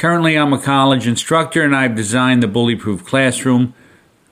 [0.00, 3.74] Currently, I'm a college instructor and I've designed the Bullyproof Classroom,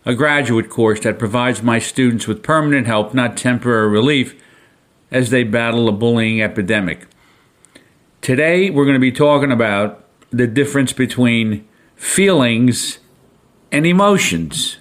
[0.07, 4.43] a graduate course that provides my students with permanent help, not temporary relief,
[5.11, 7.07] as they battle a bullying epidemic.
[8.23, 12.99] Today, we're going to be talking about the difference between feelings
[13.71, 14.79] and emotions.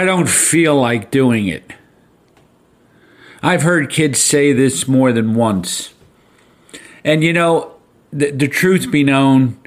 [0.00, 1.74] I don't feel like doing it.
[3.42, 5.92] I've heard kids say this more than once.
[7.04, 7.74] And you know,
[8.10, 9.58] the, the truth be known,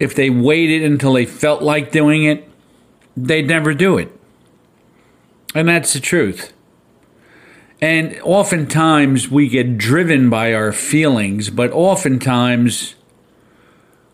[0.00, 2.50] if they waited until they felt like doing it,
[3.16, 4.10] they'd never do it.
[5.54, 6.52] And that's the truth.
[7.80, 12.96] And oftentimes we get driven by our feelings, but oftentimes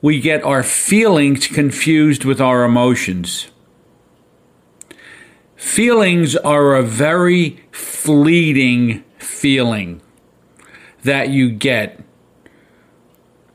[0.02, 3.46] we get our feelings confused with our emotions.
[5.60, 10.00] Feelings are a very fleeting feeling
[11.02, 12.02] that you get.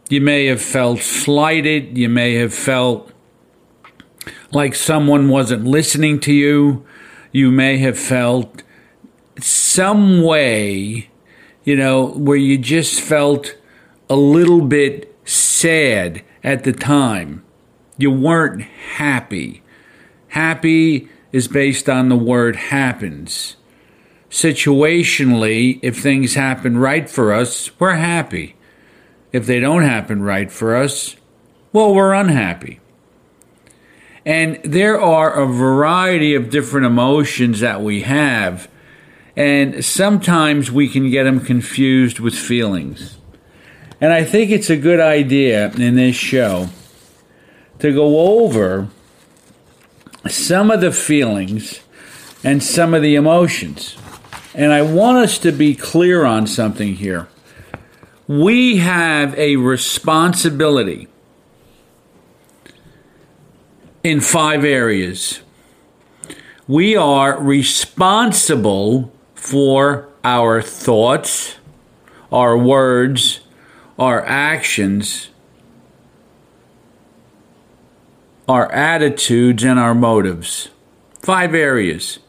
[0.08, 1.98] You may have felt slighted.
[1.98, 3.12] You may have felt
[4.52, 6.86] like someone wasn't listening to you.
[7.32, 8.62] You may have felt
[9.40, 11.10] some way,
[11.64, 13.58] you know, where you just felt
[14.12, 17.44] a little bit sad at the time.
[17.98, 19.64] You weren't happy.
[20.28, 23.58] Happy is based on the word happens.
[24.30, 28.56] Situationally, if things happen right for us, we're happy.
[29.34, 31.18] If they don't happen right for us,
[31.74, 32.80] well, we're unhappy.
[34.26, 38.70] And there are a variety of different emotions that we have,
[39.36, 43.18] and sometimes we can get them confused with feelings.
[44.00, 46.70] And I think it's a good idea in this show
[47.80, 48.88] to go over
[50.28, 51.82] some of the feelings
[52.44, 53.96] and some of the emotions.
[54.54, 57.28] And I want us to be clear on something here.
[58.28, 61.08] We have a responsibility
[64.04, 65.42] in five areas.
[66.68, 71.56] We are responsible for our thoughts,
[72.32, 73.42] our words,
[74.00, 75.30] our actions,
[78.48, 80.70] our attitudes, and our motives.
[81.22, 82.20] Five areas.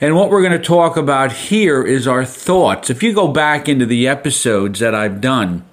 [0.00, 2.90] And what we're going to talk about here is our thoughts.
[2.90, 5.64] If you go back into the episodes that I've done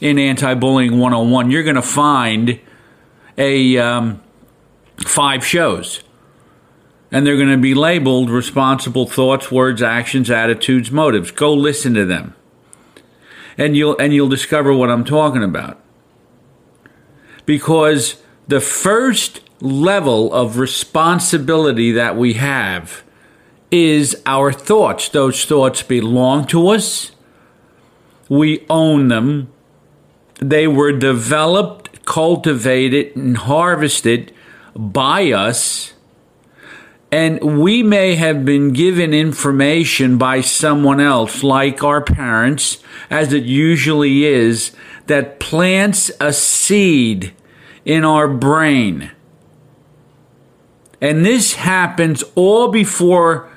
[0.00, 2.60] in Anti Bullying 101, you're going to find
[3.36, 4.22] a um,
[4.98, 6.04] five shows.
[7.10, 11.32] And they're going to be labeled responsible thoughts, words, actions, attitudes, motives.
[11.32, 12.36] Go listen to them.
[13.58, 15.80] And you'll and you'll discover what I'm talking about.
[17.46, 23.04] Because the first level of responsibility that we have
[23.70, 25.08] is our thoughts.
[25.08, 27.12] Those thoughts belong to us.
[28.28, 29.52] We own them.
[30.40, 34.34] They were developed, cultivated, and harvested
[34.74, 35.92] by us.
[37.12, 43.44] And we may have been given information by someone else, like our parents, as it
[43.44, 44.72] usually is,
[45.06, 47.32] that plants a seed
[47.84, 49.10] in our brain.
[51.00, 53.48] And this happens all before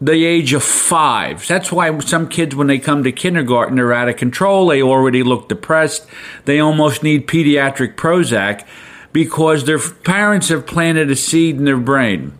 [0.00, 1.46] the age of five.
[1.46, 4.68] That's why some kids, when they come to kindergarten, they're out of control.
[4.68, 6.06] They already look depressed.
[6.44, 8.64] They almost need pediatric Prozac
[9.12, 12.32] because their parents have planted a seed in their brain.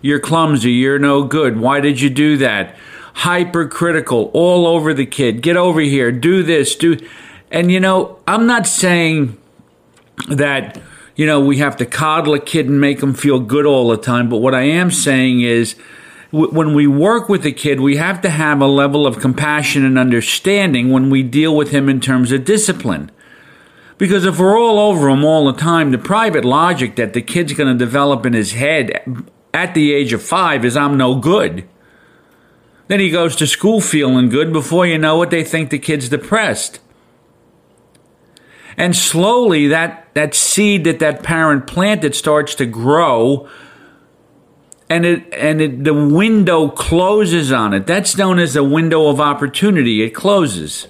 [0.00, 0.72] You're clumsy.
[0.72, 1.58] You're no good.
[1.60, 2.74] Why did you do that?
[3.14, 5.40] Hypercritical all over the kid.
[5.40, 6.10] Get over here.
[6.10, 6.74] Do this.
[6.74, 6.98] Do.
[7.52, 9.38] And you know, I'm not saying
[10.28, 10.80] that
[11.16, 13.96] you know we have to coddle a kid and make them feel good all the
[13.96, 14.28] time.
[14.28, 15.76] But what I am saying is
[16.30, 19.96] when we work with a kid, we have to have a level of compassion and
[19.98, 23.10] understanding when we deal with him in terms of discipline.
[23.98, 27.52] Because if we're all over him all the time, the private logic that the kid's
[27.52, 31.68] going to develop in his head at the age of five is I'm no good.
[32.88, 34.52] Then he goes to school feeling good.
[34.52, 36.80] Before you know it, they think the kid's depressed.
[38.76, 43.48] And slowly, that, that seed that that parent planted starts to grow
[44.88, 47.86] and it and it, the window closes on it.
[47.86, 50.02] That's known as a window of opportunity.
[50.02, 50.88] It closes,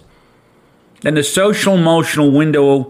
[1.04, 2.88] and the social emotional window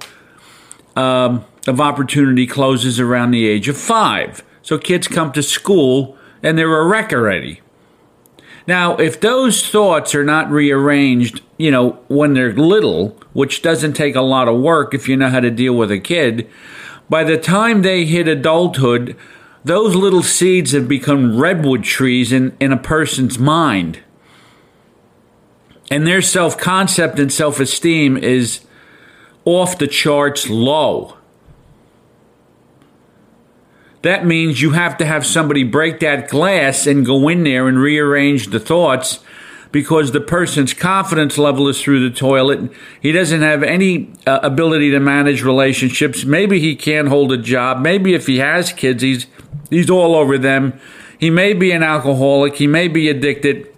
[0.97, 4.43] um, of opportunity closes around the age of five.
[4.63, 7.61] So kids come to school and they're a wreck already.
[8.67, 14.15] Now, if those thoughts are not rearranged, you know, when they're little, which doesn't take
[14.15, 16.49] a lot of work if you know how to deal with a kid,
[17.11, 19.17] by the time they hit adulthood,
[19.65, 24.01] those little seeds have become redwood trees in, in a person's mind.
[25.91, 28.61] And their self concept and self esteem is
[29.45, 31.19] off the charts low.
[34.05, 37.79] That means you have to have somebody break that glass and go in there and
[37.79, 39.21] rearrange the thoughts
[39.73, 42.71] because the person's confidence level is through the toilet.
[43.01, 46.25] He doesn't have any uh, ability to manage relationships.
[46.25, 47.81] Maybe he can't hold a job.
[47.81, 49.27] Maybe if he has kids, he's
[49.71, 50.79] He's all over them.
[51.19, 53.75] He may be an alcoholic, he may be addicted.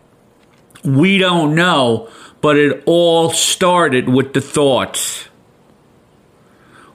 [0.85, 5.29] We don't know, but it all started with the thoughts.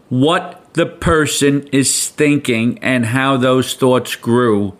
[0.09, 4.77] What the person is thinking and how those thoughts grew.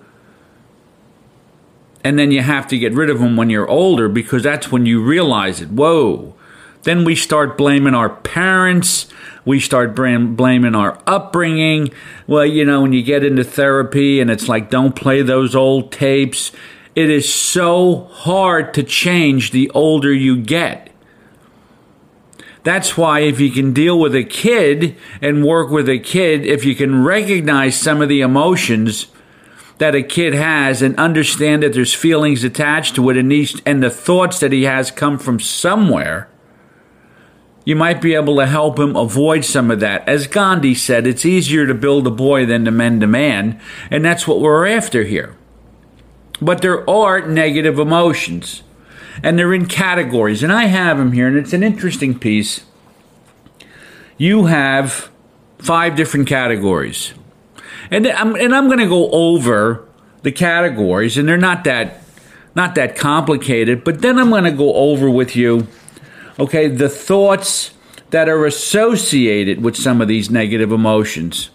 [2.03, 4.85] And then you have to get rid of them when you're older because that's when
[4.85, 5.69] you realize it.
[5.69, 6.35] Whoa.
[6.83, 9.07] Then we start blaming our parents
[9.45, 11.91] we start blaming our upbringing.
[12.27, 15.91] Well, you know, when you get into therapy and it's like, don't play those old
[15.91, 16.51] tapes,
[16.95, 20.90] it is so hard to change the older you get.
[22.63, 26.63] That's why if you can deal with a kid and work with a kid, if
[26.63, 29.07] you can recognize some of the emotions
[29.79, 33.33] that a kid has and understand that there's feelings attached to it and,
[33.65, 36.29] and the thoughts that he has come from somewhere,
[37.65, 40.07] you might be able to help him avoid some of that.
[40.07, 43.59] As Gandhi said, it's easier to build a boy than to mend a man,
[43.89, 45.35] and that's what we're after here.
[46.39, 48.61] But there are negative emotions,
[49.23, 52.65] and they're in categories, and I have them here, and it's an interesting piece.
[54.17, 55.09] You have
[55.57, 57.13] five different categories,
[57.89, 59.87] and I'm, and I'm going to go over
[60.23, 61.97] the categories, and they're not that
[62.53, 65.67] not that complicated, but then I'm going to go over with you
[66.41, 67.71] okay, the thoughts
[68.09, 71.49] that are associated with some of these negative emotions.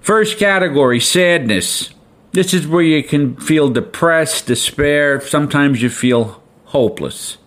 [0.00, 1.90] First category sadness.
[2.36, 7.38] This is where you can feel depressed, despair, sometimes you feel hopeless.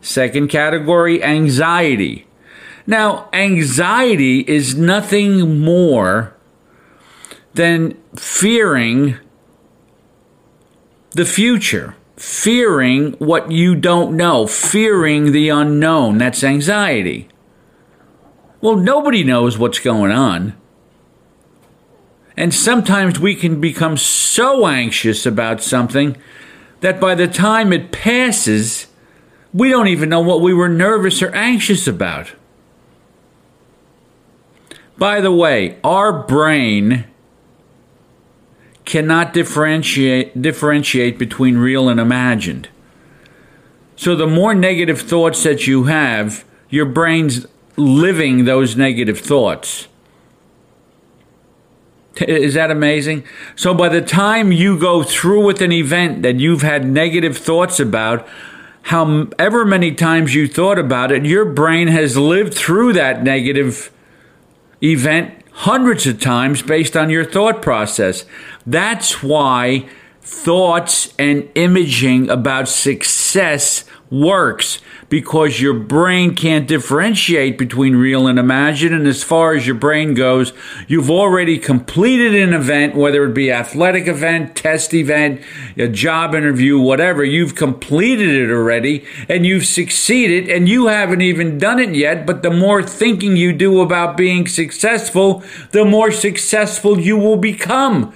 [0.00, 2.26] Second category anxiety.
[2.84, 6.36] Now, anxiety is nothing more
[7.54, 9.18] than fearing
[11.12, 16.18] the future fearing what you don't know, fearing the unknown.
[16.18, 17.28] That's anxiety.
[18.60, 20.60] Well, nobody knows what's going on.
[22.36, 26.16] And sometimes we can become so anxious about something
[26.80, 28.86] that by the time it passes,
[29.52, 32.32] we don't even know what we were nervous or anxious about.
[34.98, 37.06] By the way, our brain
[38.84, 42.68] cannot differentiate differentiate between real and imagined.
[43.96, 47.46] So the more negative thoughts that you have, your brain's
[47.76, 49.88] living those negative thoughts.
[52.20, 53.24] Is that amazing?
[53.56, 57.80] So by the time you go through with an event that you've had negative thoughts
[57.80, 58.28] about,
[58.82, 63.90] however many times you thought about it, your brain has lived through that negative
[64.82, 68.24] event hundreds of times based on your thought process.
[68.66, 69.88] That's why
[70.20, 74.80] thoughts and imaging about success works
[75.12, 78.94] because your brain can't differentiate between real and imagined.
[78.94, 80.54] And as far as your brain goes,
[80.88, 85.42] you've already completed an event, whether it be athletic event, test event,
[85.76, 87.22] a job interview, whatever.
[87.22, 92.24] You've completed it already and you've succeeded and you haven't even done it yet.
[92.24, 98.14] But the more thinking you do about being successful, the more successful you will become.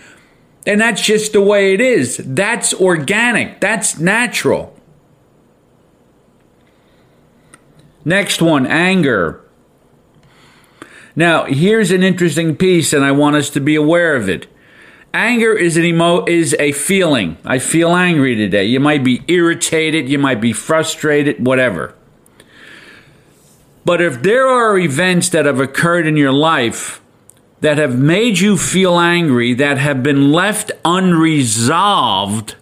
[0.64, 2.22] And that's just the way it is.
[2.24, 3.60] That's organic.
[3.60, 4.75] That's natural.
[8.06, 9.40] Next one, anger.
[11.16, 14.46] Now, here's an interesting piece, and I want us to be aware of it.
[15.12, 17.36] Anger is an emo is a feeling.
[17.44, 18.62] I feel angry today.
[18.62, 21.96] You might be irritated, you might be frustrated, whatever.
[23.84, 27.02] But if there are events that have occurred in your life
[27.60, 32.54] that have made you feel angry, that have been left unresolved,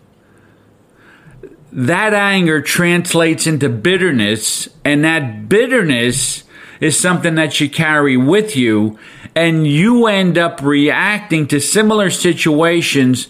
[1.75, 6.45] that anger translates into bitterness, and that bitterness
[6.81, 8.97] is something that you carry with you,
[9.35, 13.27] and you end up reacting to similar situations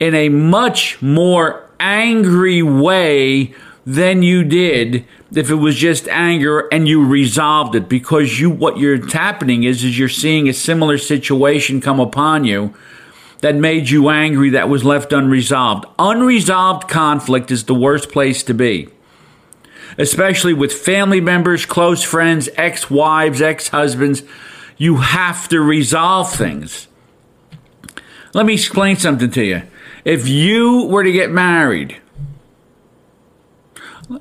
[0.00, 3.54] in a much more angry way
[3.86, 7.88] than you did if it was just anger and you resolved it.
[7.88, 12.74] Because you what you're happening is is you're seeing a similar situation come upon you
[13.44, 15.84] that made you angry that was left unresolved.
[15.98, 18.88] Unresolved conflict is the worst place to be,
[19.98, 24.22] especially with family members, close friends, ex wives, ex husbands.
[24.78, 26.88] You have to resolve things.
[28.32, 29.62] Let me explain something to you.
[30.06, 32.00] If you were to get married,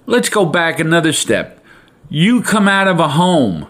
[0.05, 1.63] let's go back another step.
[2.09, 3.69] You come out of a home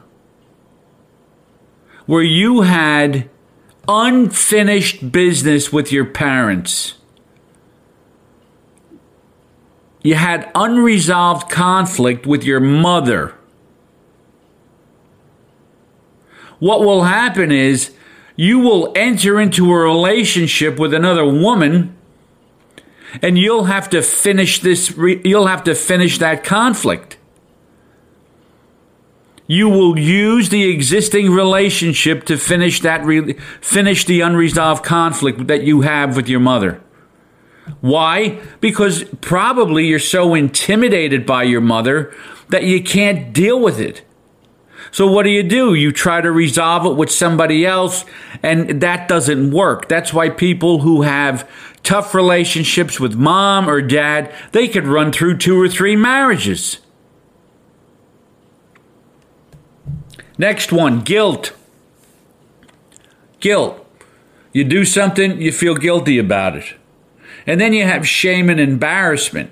[2.08, 3.30] where you had
[3.88, 6.96] unfinished business with your parents.
[10.02, 13.36] You had unresolved conflict with your mother.
[16.60, 17.94] What will happen is
[18.36, 21.96] you will enter into a relationship with another woman
[23.22, 27.18] and you'll have to finish this you'll have to finish that conflict
[29.48, 35.64] you will use the existing relationship to finish that re- finish the unresolved conflict that
[35.64, 36.82] you have with your mother.
[37.82, 38.42] Why?
[38.60, 42.14] Because probably you're so intimidated by your mother
[42.50, 44.04] that you can't deal with it.
[44.92, 45.74] So what do you do?
[45.74, 48.06] You try to resolve it with somebody else
[48.44, 49.88] and that doesn't work.
[49.88, 51.50] That's why people who have
[51.84, 56.80] tough relationships with mom or dad, they could run through two or three marriages.
[60.38, 61.54] Next one guilt.
[63.40, 63.80] Guilt.
[64.52, 66.76] You do something, you feel guilty about it.
[67.46, 69.52] And then you have shame and embarrassment.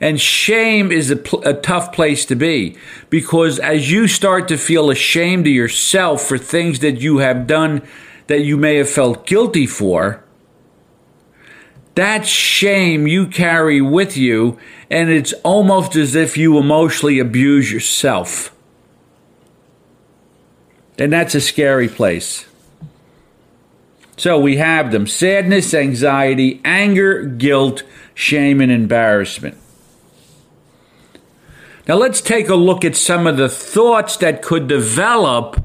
[0.00, 2.76] And shame is a, pl- a, tough place to be
[3.08, 7.82] because as you start to feel ashamed of yourself for things that you have done
[8.26, 10.22] that you may have felt guilty for,
[11.94, 14.58] that shame you carry with you,
[14.90, 18.55] and it's almost as if you emotionally abuse yourself.
[20.98, 22.46] And that's a scary place.
[24.16, 27.82] So we have them sadness, anxiety, anger, guilt,
[28.14, 29.58] shame, and embarrassment.
[31.86, 35.64] Now let's take a look at some of the thoughts that could develop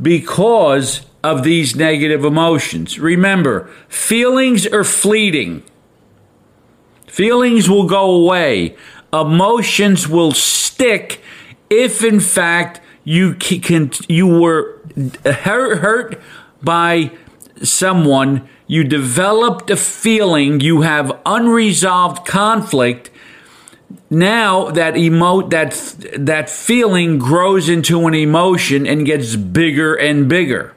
[0.00, 2.98] because of these negative emotions.
[2.98, 5.62] Remember, feelings are fleeting.
[7.06, 8.76] Feelings will go away.
[9.12, 11.22] Emotions will stick
[11.70, 14.80] if, in fact, you can you were
[15.24, 16.20] hurt, hurt
[16.60, 17.12] by
[17.62, 23.10] someone you developed a feeling you have unresolved conflict.
[24.10, 30.74] Now that emote that that feeling grows into an emotion and gets bigger and bigger.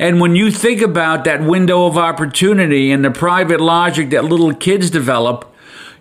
[0.00, 4.52] And when you think about that window of opportunity and the private logic that little
[4.52, 5.49] kids develop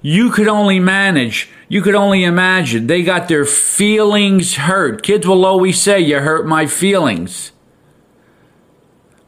[0.02, 2.88] you could only manage, you could only imagine.
[2.88, 5.04] They got their feelings hurt.
[5.04, 7.52] Kids will always say, You hurt my feelings.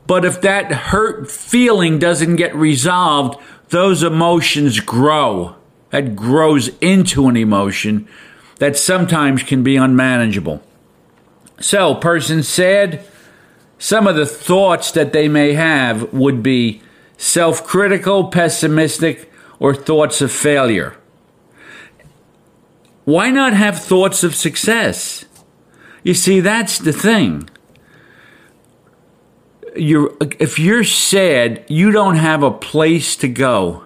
[0.08, 5.56] But if that hurt feeling doesn't get resolved, those emotions grow.
[5.92, 8.08] That grows into an emotion
[8.60, 10.62] that sometimes can be unmanageable.
[11.60, 13.06] So, person said,
[13.78, 16.82] some of the thoughts that they may have would be
[17.18, 19.31] self critical, pessimistic,
[19.62, 20.98] or thoughts of failure?
[23.06, 25.26] Why not have thoughts of success?
[26.04, 27.48] You see, that's the thing.
[29.76, 33.84] you're if you're sad, you don't have a place to go.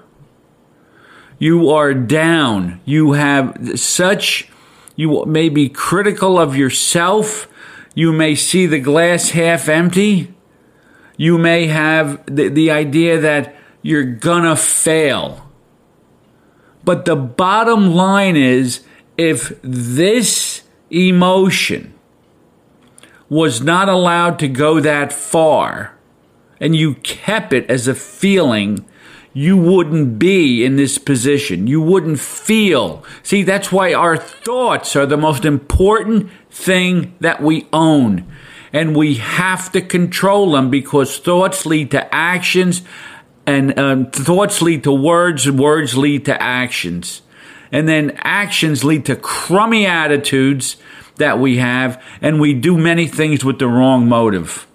[1.37, 2.79] You are down.
[2.85, 4.49] You have such
[4.95, 7.49] you may be critical of yourself.
[7.93, 10.33] You may see the glass half empty.
[11.17, 15.44] You may have the, the idea that you're gonna fail.
[16.85, 18.85] But the bottom line is
[19.17, 21.93] if this emotion
[23.27, 25.97] was not allowed to go that far
[26.59, 28.85] and you kept it as a feeling,
[29.33, 31.67] you wouldn't be in this position.
[31.67, 33.03] You wouldn't feel.
[33.23, 38.25] See, that's why our thoughts are the most important thing that we own.
[38.71, 42.81] And we have to control them because thoughts lead to actions,
[43.47, 47.21] and um, thoughts lead to words, words lead to actions.
[47.71, 50.77] And then actions lead to crummy attitudes
[51.17, 54.67] that we have, and we do many things with the wrong motive.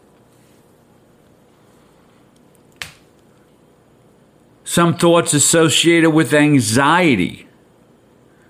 [4.64, 7.48] Some thoughts associated with anxiety.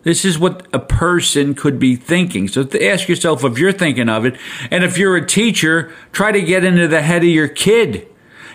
[0.02, 2.48] This is what a person could be thinking.
[2.48, 4.36] So ask yourself if you're thinking of it.
[4.70, 8.06] And if you're a teacher, try to get into the head of your kid.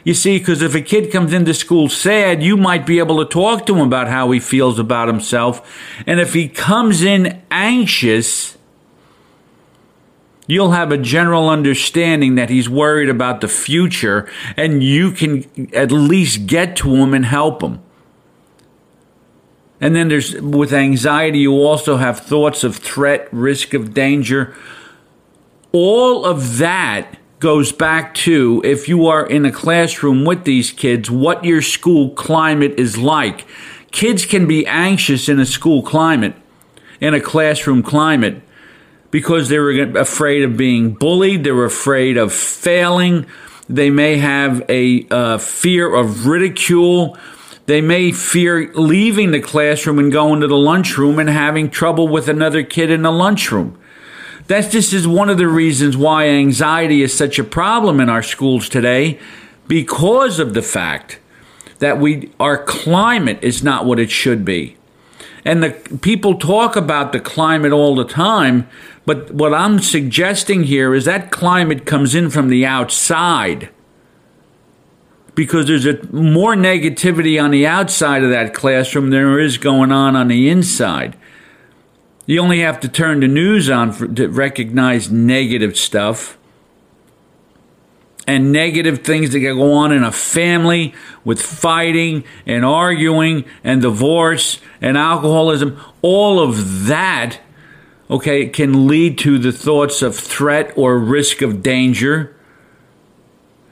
[0.05, 3.25] You see, because if a kid comes into school sad, you might be able to
[3.25, 5.67] talk to him about how he feels about himself.
[6.05, 8.55] And if he comes in anxious,
[10.45, 15.91] you'll have a general understanding that he's worried about the future and you can at
[15.91, 17.81] least get to him and help him.
[19.81, 24.55] And then there's with anxiety, you also have thoughts of threat, risk of danger.
[25.71, 31.11] All of that goes back to if you are in a classroom with these kids,
[31.11, 33.45] what your school climate is like.
[33.91, 36.33] Kids can be anxious in a school climate,
[36.99, 38.41] in a classroom climate
[39.11, 43.27] because they were afraid of being bullied, they were afraid of failing,
[43.69, 47.15] they may have a uh, fear of ridicule.
[47.67, 52.27] They may fear leaving the classroom and going to the lunchroom and having trouble with
[52.27, 53.77] another kid in the lunchroom.
[54.47, 58.21] That's just is one of the reasons why anxiety is such a problem in our
[58.21, 59.19] schools today
[59.67, 61.19] because of the fact
[61.79, 64.77] that we our climate is not what it should be.
[65.43, 68.67] And the people talk about the climate all the time,
[69.05, 73.69] but what I'm suggesting here is that climate comes in from the outside.
[75.35, 79.91] Because there's a, more negativity on the outside of that classroom than there is going
[79.91, 81.17] on on the inside.
[82.25, 86.37] You only have to turn the news on for, to recognize negative stuff
[88.27, 94.59] and negative things that go on in a family with fighting and arguing and divorce
[94.81, 97.39] and alcoholism, all of that,
[98.09, 102.35] okay, can lead to the thoughts of threat or risk of danger.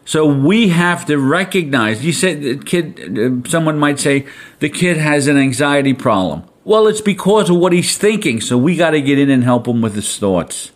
[0.05, 2.05] So we have to recognize.
[2.05, 3.17] You said the kid.
[3.17, 4.27] Uh, someone might say
[4.59, 6.43] the kid has an anxiety problem.
[6.65, 8.39] Well, it's because of what he's thinking.
[8.41, 10.71] So we got to get in and help him with his thoughts.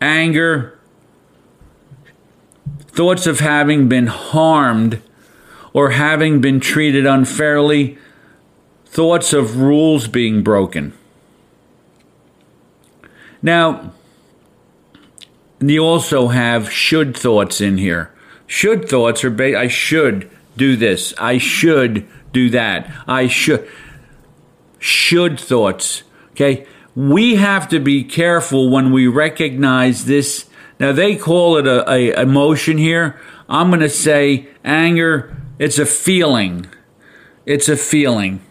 [0.00, 0.78] Anger,
[2.88, 5.02] thoughts of having been harmed
[5.72, 7.98] or having been treated unfairly,
[8.84, 10.92] thoughts of rules being broken.
[13.42, 13.92] Now,
[15.60, 18.12] you also have should thoughts in here.
[18.46, 21.12] Should thoughts are ba- I should do this.
[21.18, 22.06] I should
[22.36, 22.92] do that.
[23.08, 23.66] I should
[24.78, 26.02] should thoughts.
[26.32, 26.66] Okay?
[26.94, 30.46] We have to be careful when we recognize this
[30.78, 33.18] now they call it a, a emotion here.
[33.48, 35.34] I'm going to say anger.
[35.58, 36.66] It's a feeling.
[37.46, 38.42] It's a feeling.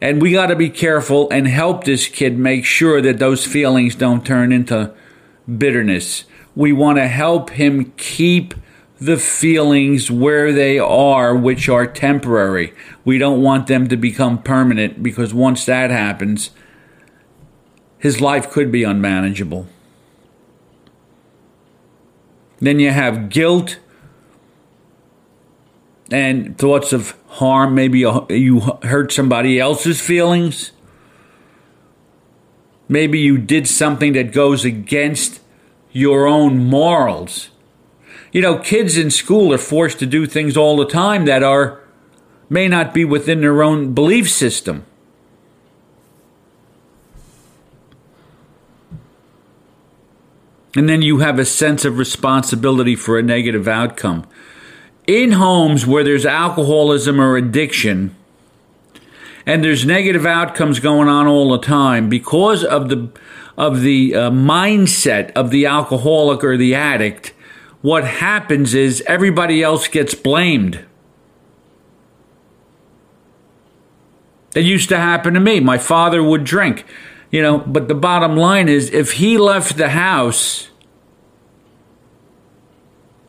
[0.00, 3.94] And we got to be careful and help this kid make sure that those feelings
[3.94, 4.94] don't turn into
[5.46, 6.24] bitterness.
[6.54, 8.54] We want to help him keep
[9.00, 12.72] the feelings where they are, which are temporary.
[13.04, 16.50] We don't want them to become permanent because once that happens,
[17.98, 19.68] his life could be unmanageable.
[22.58, 23.78] Then you have guilt
[26.10, 27.74] and thoughts of harm.
[27.74, 30.72] Maybe you hurt somebody else's feelings.
[32.88, 35.40] Maybe you did something that goes against
[35.92, 37.50] your own morals.
[38.32, 41.82] You know, kids in school are forced to do things all the time that are
[42.50, 44.84] may not be within their own belief system.
[50.74, 54.26] And then you have a sense of responsibility for a negative outcome.
[55.06, 58.14] In homes where there's alcoholism or addiction,
[59.46, 63.10] and there's negative outcomes going on all the time because of the
[63.56, 67.32] of the uh, mindset of the alcoholic or the addict
[67.82, 70.84] what happens is everybody else gets blamed
[74.54, 76.84] it used to happen to me my father would drink
[77.30, 80.68] you know but the bottom line is if he left the house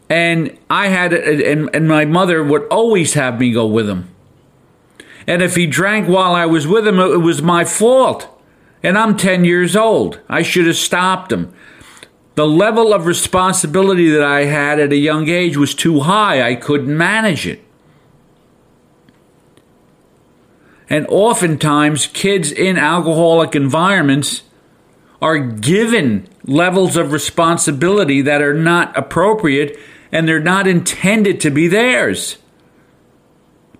[0.09, 4.09] and I had and, and my mother would always have me go with him
[5.29, 8.27] and if he drank while I was with him, it was my fault.
[8.81, 10.19] And I'm 10 years old.
[10.27, 11.53] I should have stopped him.
[12.39, 16.41] The level of responsibility that I had at a young age was too high.
[16.41, 17.62] I couldn't manage it.
[20.89, 24.43] And oftentimes, kids in alcoholic environments
[25.21, 29.78] are given levels of responsibility that are not appropriate
[30.10, 32.38] and they're not intended to be theirs.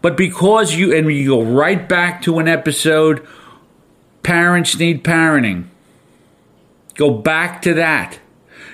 [0.02, 3.26] But because you, and you go right back to an episode,
[4.22, 5.68] parents need parenting.
[6.96, 8.20] Go back to that,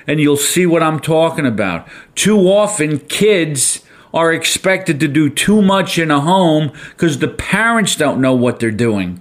[0.08, 1.88] and you'll see what I'm talking about.
[2.16, 7.96] Too often, kids are expected to do too much in a home because the parents
[7.96, 9.20] don't know what they're doing.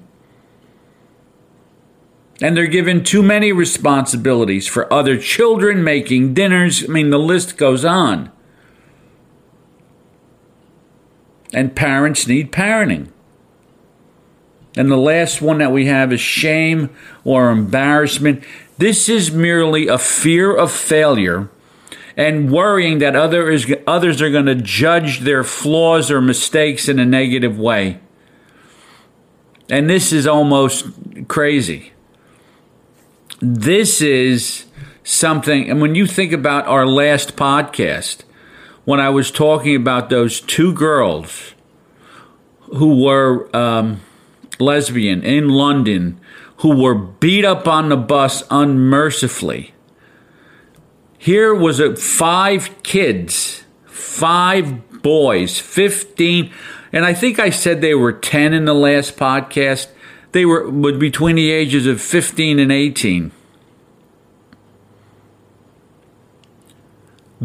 [2.40, 6.84] And they're given too many responsibilities for other children, making dinners.
[6.84, 8.30] I mean, the list goes on.
[11.54, 13.08] and parents need parenting.
[14.76, 16.90] And the last one that we have is shame
[17.22, 18.42] or embarrassment.
[18.76, 21.48] This is merely a fear of failure
[22.16, 27.58] and worrying that others are going to judge their flaws or mistakes in a negative
[27.58, 28.00] way.
[29.70, 30.86] And this is almost
[31.28, 31.92] crazy.
[33.40, 34.66] This is
[35.02, 38.22] something, and when you think about our last podcast,
[38.84, 41.54] when I was talking about those two girls
[42.76, 44.00] who were um,
[44.58, 46.20] lesbian in London
[46.64, 49.74] who were beat up on the bus unmercifully.
[51.18, 56.50] Here was a five kids, five boys, 15,
[56.90, 59.88] and I think I said they were 10 in the last podcast.
[60.32, 63.30] They were between the ages of 15 and 18.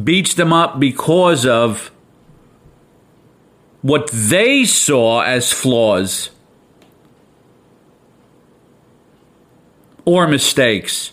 [0.02, 1.92] beats them up because of
[3.82, 6.30] what they saw as flaws
[10.06, 11.12] or mistakes,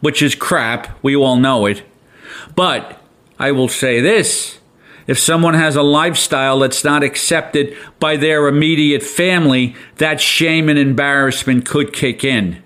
[0.00, 0.98] which is crap.
[1.02, 1.82] We all know it.
[2.54, 3.00] But
[3.38, 4.58] I will say this
[5.06, 10.78] if someone has a lifestyle that's not accepted by their immediate family, that shame and
[10.78, 12.62] embarrassment could kick in.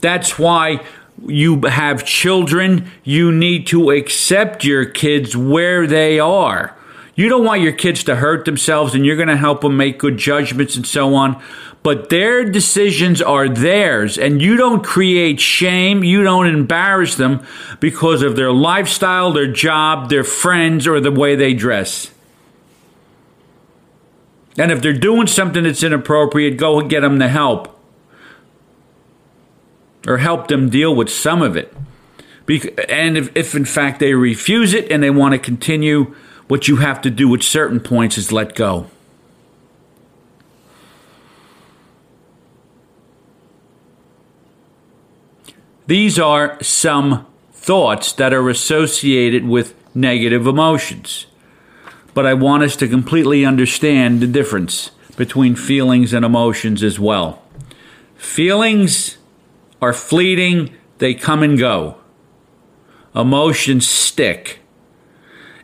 [0.00, 0.84] That's why
[1.26, 6.76] you have children, you need to accept your kids where they are.
[7.14, 9.98] You don't want your kids to hurt themselves and you're going to help them make
[9.98, 11.40] good judgments and so on.
[11.82, 16.04] But their decisions are theirs and you don't create shame.
[16.04, 17.44] You don't embarrass them
[17.80, 22.12] because of their lifestyle, their job, their friends, or the way they dress.
[24.56, 27.78] And if they're doing something that's inappropriate, go and get them the help
[30.06, 31.74] or help them deal with some of it.
[32.88, 36.14] And if, if in fact they refuse it and they want to continue,
[36.48, 38.88] what you have to do at certain points is let go.
[45.86, 51.26] These are some thoughts that are associated with negative emotions.
[52.14, 57.42] But I want us to completely understand the difference between feelings and emotions as well.
[58.16, 59.18] Feelings
[59.80, 61.96] are fleeting, they come and go.
[63.14, 64.60] Emotions stick.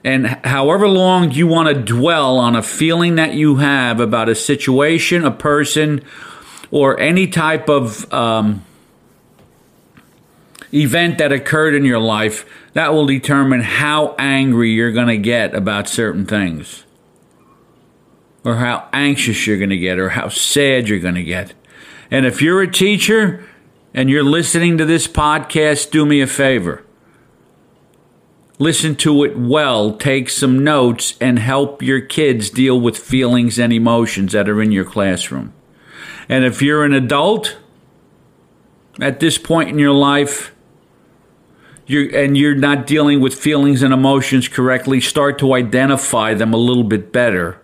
[0.04, 4.34] And however long you want to dwell on a feeling that you have about a
[4.34, 6.02] situation, a person,
[6.70, 8.64] or any type of um,
[10.72, 15.54] event that occurred in your life, that will determine how angry you're going to get
[15.54, 16.84] about certain things,
[18.44, 21.54] or how anxious you're going to get, or how sad you're going to get.
[22.10, 23.46] And if you're a teacher,
[23.94, 26.84] and you're listening to this podcast, do me a favor.
[28.58, 33.72] Listen to it well, take some notes, and help your kids deal with feelings and
[33.72, 35.52] emotions that are in your classroom.
[36.28, 37.56] And if you're an adult
[39.00, 40.54] at this point in your life,
[41.88, 46.58] you're, and you're not dealing with feelings and emotions correctly, start to identify them a
[46.58, 47.60] little bit better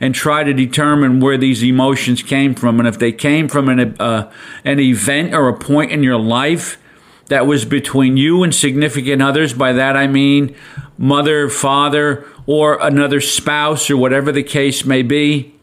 [0.00, 2.78] and try to determine where these emotions came from.
[2.78, 4.30] And if they came from an, uh,
[4.64, 6.78] an event or a point in your life
[7.26, 10.54] that was between you and significant others, by that I mean
[10.98, 15.54] mother, father, or another spouse or whatever the case may be,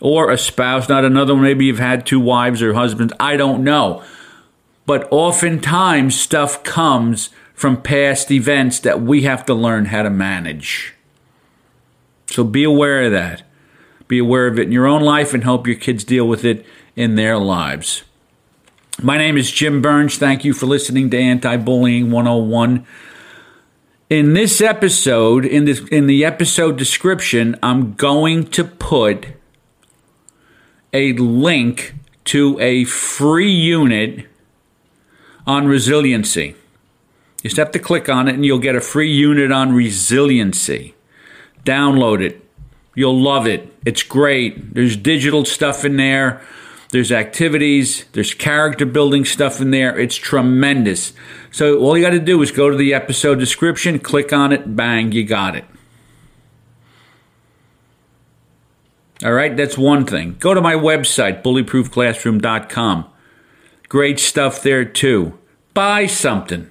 [0.00, 1.44] or a spouse, not another one.
[1.44, 3.12] Maybe you've had two wives or husbands.
[3.20, 4.02] I don't know.
[4.88, 10.94] But oftentimes, stuff comes from past events that we have to learn how to manage.
[12.30, 13.42] So be aware of that.
[14.06, 16.64] Be aware of it in your own life and help your kids deal with it
[16.96, 18.04] in their lives.
[19.02, 20.16] My name is Jim Burns.
[20.16, 22.86] Thank you for listening to Anti Bullying 101.
[24.08, 29.26] In this episode, in this in the episode description, I'm going to put
[30.94, 31.92] a link
[32.24, 34.27] to a free unit
[35.48, 36.54] on resiliency.
[37.42, 40.94] You just have to click on it and you'll get a free unit on resiliency.
[41.64, 42.44] Download it.
[42.94, 43.72] You'll love it.
[43.84, 44.74] It's great.
[44.74, 46.42] There's digital stuff in there.
[46.90, 49.98] There's activities, there's character building stuff in there.
[49.98, 51.12] It's tremendous.
[51.50, 54.74] So all you got to do is go to the episode description, click on it,
[54.74, 55.66] bang, you got it.
[59.22, 60.36] All right, that's one thing.
[60.38, 63.04] Go to my website, bullyproofclassroom.com.
[63.88, 65.37] Great stuff there too.
[65.78, 66.68] Buy something.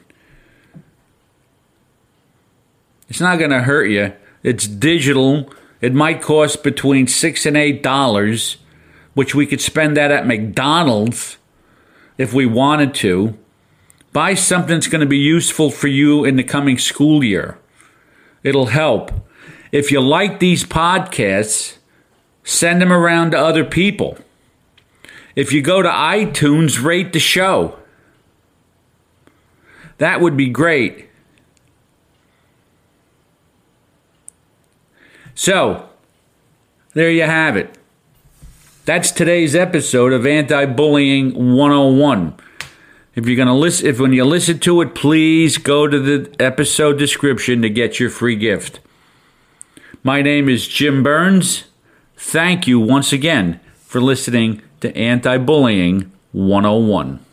[3.08, 4.12] It's not going to hurt you.
[4.44, 5.50] It's digital.
[5.80, 8.58] It might cost between six and eight dollars,
[9.14, 11.38] which we could spend that at McDonald's
[12.18, 13.38] if we wanted to.
[14.12, 17.58] Buy something that's going to be useful for you in the coming school year.
[18.44, 19.14] It'll help.
[19.72, 21.78] If you like these podcasts,
[22.44, 24.18] send them around to other people.
[25.34, 27.80] If you go to iTunes, rate the show.
[29.98, 31.10] That would be great.
[35.36, 35.90] So,
[36.94, 37.78] there you have it.
[38.86, 42.36] That's today's episode of Anti Bullying 101.
[43.16, 46.34] If you're going to listen, if when you listen to it, please go to the
[46.40, 48.80] episode description to get your free gift.
[50.04, 51.66] My name is Jim Burns.
[52.16, 57.27] Thank you once again for listening to Anti Bullying 101.